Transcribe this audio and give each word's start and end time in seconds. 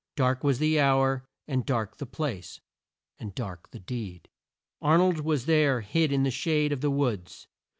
Dark 0.15 0.43
was 0.43 0.57
the 0.57 0.79
hour, 0.79 1.27
and 1.47 1.63
dark 1.63 1.97
the 1.97 2.07
place, 2.07 2.59
and 3.19 3.35
dark 3.35 3.69
the 3.69 3.77
deed. 3.77 4.29
Ar 4.81 4.97
nold 4.97 5.19
was 5.19 5.45
there 5.45 5.81
hid 5.81 6.11
in 6.11 6.23
the 6.23 6.31
shade 6.31 6.71
of 6.71 6.81
the 6.81 6.89
woods. 6.89 7.47